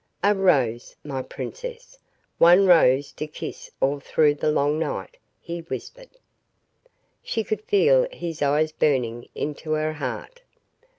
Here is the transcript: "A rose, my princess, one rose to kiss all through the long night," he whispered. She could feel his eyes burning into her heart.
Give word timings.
"A 0.23 0.33
rose, 0.33 0.95
my 1.03 1.21
princess, 1.21 1.99
one 2.39 2.65
rose 2.65 3.11
to 3.11 3.27
kiss 3.27 3.69
all 3.79 3.99
through 3.99 4.33
the 4.33 4.49
long 4.51 4.79
night," 4.79 5.15
he 5.39 5.59
whispered. 5.59 6.09
She 7.21 7.43
could 7.43 7.61
feel 7.65 8.07
his 8.11 8.41
eyes 8.41 8.71
burning 8.71 9.29
into 9.35 9.73
her 9.73 9.93
heart. 9.93 10.41